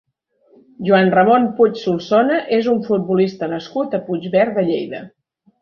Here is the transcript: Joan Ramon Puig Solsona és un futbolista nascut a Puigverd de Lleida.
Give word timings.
Joan 0.87 1.11
Ramon 1.15 1.45
Puig 1.59 1.77
Solsona 1.83 2.39
és 2.59 2.71
un 2.73 2.81
futbolista 2.89 3.53
nascut 3.55 3.95
a 3.99 4.03
Puigverd 4.09 4.59
de 4.61 4.69
Lleida. 4.73 5.05